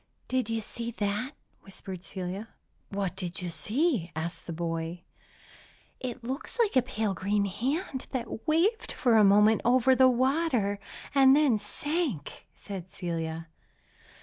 [0.27, 2.47] "Did you see that?" whispered Celia.
[2.89, 5.03] "What did you see?" asked the boy.
[5.99, 10.79] "It looked like pale green hand, that waved for a moment over the water,
[11.13, 13.47] and then sank," said Celia.